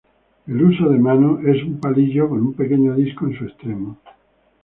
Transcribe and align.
El 0.47 0.63
huso 0.63 0.89
de 0.89 0.97
mano 0.97 1.41
es 1.47 1.61
un 1.61 1.79
palillo 1.79 2.27
con 2.27 2.39
un 2.39 2.53
pequeño 2.55 2.95
disco 2.95 3.27
en 3.27 3.37
su 3.37 3.43
extremo. 3.45 3.99